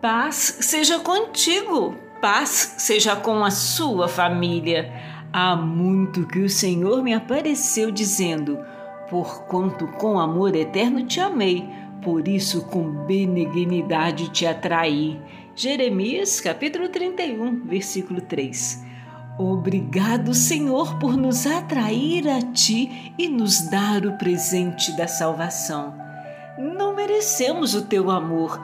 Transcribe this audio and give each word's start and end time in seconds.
Paz 0.00 0.58
seja 0.60 1.00
contigo, 1.00 1.96
paz 2.20 2.76
seja 2.78 3.16
com 3.16 3.44
a 3.44 3.50
sua 3.50 4.06
família. 4.06 4.92
Há 5.32 5.56
muito 5.56 6.24
que 6.24 6.38
o 6.38 6.48
Senhor 6.48 7.02
me 7.02 7.12
apareceu 7.12 7.90
dizendo: 7.90 8.60
Porquanto 9.10 9.88
com 9.88 10.20
amor 10.20 10.54
eterno 10.54 11.04
te 11.04 11.18
amei, 11.18 11.68
por 12.00 12.28
isso 12.28 12.66
com 12.66 13.06
benignidade 13.06 14.30
te 14.30 14.46
atraí. 14.46 15.20
Jeremias 15.56 16.40
capítulo 16.40 16.88
31, 16.90 17.64
versículo 17.64 18.20
3. 18.20 18.84
Obrigado, 19.36 20.32
Senhor, 20.32 20.96
por 21.00 21.16
nos 21.16 21.44
atrair 21.44 22.28
a 22.28 22.40
ti 22.52 23.12
e 23.18 23.28
nos 23.28 23.68
dar 23.68 24.06
o 24.06 24.16
presente 24.16 24.96
da 24.96 25.08
salvação. 25.08 25.92
Não 26.56 26.94
merecemos 26.94 27.74
o 27.74 27.82
teu 27.82 28.10
amor, 28.10 28.60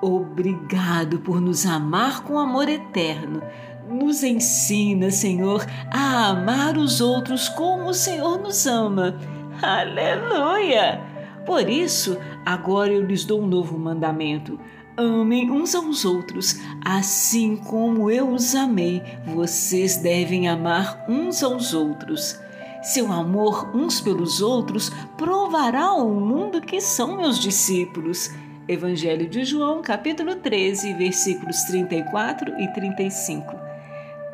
Obrigado 0.00 1.18
por 1.18 1.40
nos 1.40 1.66
amar 1.66 2.22
com 2.22 2.38
amor 2.38 2.68
eterno. 2.68 3.42
Nos 3.88 4.22
ensina, 4.22 5.10
Senhor, 5.10 5.66
a 5.90 6.28
amar 6.28 6.76
os 6.76 7.00
outros 7.00 7.48
como 7.48 7.90
o 7.90 7.94
Senhor 7.94 8.38
nos 8.38 8.66
ama. 8.66 9.18
Aleluia! 9.60 11.00
Por 11.44 11.68
isso, 11.68 12.18
agora 12.44 12.92
eu 12.92 13.04
lhes 13.04 13.24
dou 13.24 13.42
um 13.42 13.46
novo 13.46 13.78
mandamento. 13.78 14.60
Amem 14.96 15.50
uns 15.50 15.74
aos 15.74 16.04
outros, 16.04 16.60
assim 16.84 17.56
como 17.56 18.10
eu 18.10 18.30
os 18.30 18.54
amei. 18.54 19.02
Vocês 19.26 19.96
devem 19.96 20.48
amar 20.48 21.04
uns 21.08 21.42
aos 21.42 21.72
outros. 21.72 22.38
Seu 22.82 23.10
amor 23.12 23.74
uns 23.74 24.00
pelos 24.00 24.40
outros 24.40 24.90
provará 25.16 25.84
ao 25.84 26.08
mundo 26.08 26.60
que 26.60 26.80
são 26.80 27.16
meus 27.16 27.38
discípulos. 27.38 28.30
Evangelho 28.68 29.26
de 29.26 29.46
João, 29.46 29.80
capítulo 29.80 30.36
13, 30.36 30.92
versículos 30.92 31.62
34 31.62 32.60
e 32.60 32.70
35. 32.74 33.56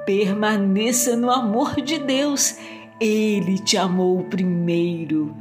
Permaneça 0.04 1.14
no 1.14 1.30
amor 1.30 1.80
de 1.80 2.00
Deus. 2.00 2.58
Ele 3.00 3.60
te 3.60 3.76
amou 3.76 4.24
primeiro. 4.24 5.36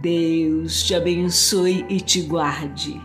Deus 0.00 0.82
te 0.82 0.92
abençoe 0.92 1.86
e 1.88 2.00
te 2.00 2.22
guarde. 2.22 3.00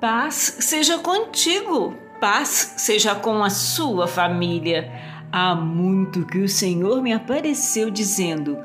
Paz 0.00 0.56
seja 0.60 0.98
contigo 0.98 2.05
Paz 2.20 2.74
seja 2.78 3.14
com 3.14 3.44
a 3.44 3.50
sua 3.50 4.06
família. 4.06 4.90
Há 5.30 5.54
muito 5.54 6.24
que 6.24 6.38
o 6.38 6.48
Senhor 6.48 7.02
me 7.02 7.12
apareceu 7.12 7.90
dizendo: 7.90 8.58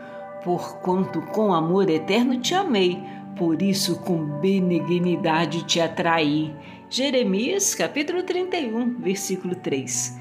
Porquanto 0.43 1.21
com 1.21 1.53
amor 1.53 1.89
eterno 1.89 2.39
te 2.39 2.53
amei, 2.53 3.03
por 3.35 3.61
isso 3.61 3.99
com 3.99 4.39
benignidade 4.39 5.63
te 5.63 5.81
atraí. 5.81 6.55
Jeremias 6.89 7.75
capítulo 7.75 8.23
31, 8.23 8.99
versículo 8.99 9.55
3. 9.55 10.17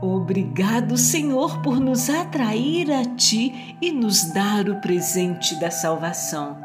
Obrigado, 0.00 0.96
Senhor, 0.96 1.60
por 1.60 1.78
nos 1.78 2.08
atrair 2.08 2.90
a 2.90 3.04
ti 3.04 3.76
e 3.82 3.92
nos 3.92 4.32
dar 4.32 4.66
o 4.70 4.80
presente 4.80 5.60
da 5.60 5.70
salvação. 5.70 6.56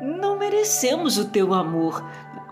Não 0.00 0.38
merecemos 0.38 1.18
o 1.18 1.26
teu 1.26 1.52
amor, 1.52 2.02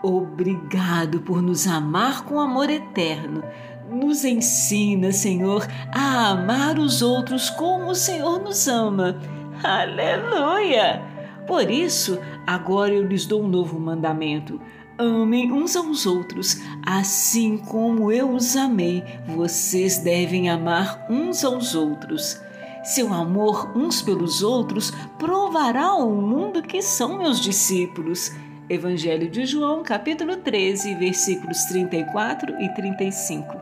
Obrigado 0.02 1.20
por 1.20 1.42
nos 1.42 1.66
amar 1.66 2.24
com 2.24 2.40
amor 2.40 2.70
eterno. 2.70 3.42
Nos 3.90 4.24
ensina, 4.24 5.12
Senhor, 5.12 5.66
a 5.92 6.28
amar 6.28 6.78
os 6.78 7.02
outros 7.02 7.50
como 7.50 7.90
o 7.90 7.94
Senhor 7.94 8.38
nos 8.40 8.68
ama. 8.68 9.18
Aleluia! 9.62 11.02
Por 11.46 11.70
isso, 11.70 12.18
agora 12.46 12.92
eu 12.92 13.06
lhes 13.06 13.26
dou 13.26 13.42
um 13.42 13.48
novo 13.48 13.80
mandamento. 13.80 14.60
Amem 14.98 15.50
uns 15.50 15.74
aos 15.74 16.06
outros, 16.06 16.60
assim 16.84 17.56
como 17.56 18.12
eu 18.12 18.30
os 18.30 18.56
amei. 18.56 19.02
Vocês 19.28 19.98
devem 19.98 20.50
amar 20.50 21.06
uns 21.08 21.44
aos 21.44 21.74
outros. 21.74 22.40
Seu 22.84 23.12
amor 23.12 23.72
uns 23.76 24.02
pelos 24.02 24.42
outros 24.42 24.92
provará 25.18 25.86
ao 25.86 26.10
mundo 26.10 26.62
que 26.62 26.82
são 26.82 27.18
meus 27.18 27.40
discípulos. 27.40 28.32
Evangelho 28.70 29.30
de 29.30 29.46
João, 29.46 29.82
capítulo 29.82 30.36
13, 30.36 30.94
versículos 30.96 31.64
34 31.64 32.60
e 32.60 32.68
35. 32.74 33.56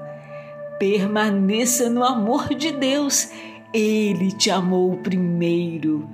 Permaneça 0.80 1.88
no 1.88 2.02
amor 2.02 2.52
de 2.54 2.72
Deus. 2.72 3.30
Ele 3.72 4.32
te 4.32 4.50
amou 4.50 4.96
primeiro. 4.96 6.08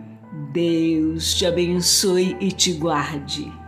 Deus 0.52 1.34
te 1.34 1.46
abençoe 1.46 2.36
e 2.38 2.52
te 2.52 2.74
guarde. 2.74 3.61